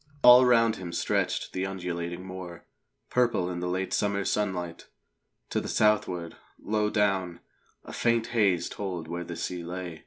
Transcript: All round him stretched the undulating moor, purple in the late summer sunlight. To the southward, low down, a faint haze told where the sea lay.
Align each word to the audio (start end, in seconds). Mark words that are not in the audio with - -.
All 0.23 0.43
round 0.45 0.77
him 0.77 0.91
stretched 0.93 1.53
the 1.53 1.67
undulating 1.67 2.25
moor, 2.25 2.65
purple 3.11 3.51
in 3.51 3.59
the 3.59 3.67
late 3.69 3.93
summer 3.93 4.25
sunlight. 4.25 4.87
To 5.51 5.61
the 5.61 5.67
southward, 5.67 6.37
low 6.57 6.89
down, 6.89 7.39
a 7.83 7.93
faint 7.93 8.25
haze 8.33 8.67
told 8.67 9.07
where 9.07 9.23
the 9.23 9.35
sea 9.35 9.63
lay. 9.63 9.99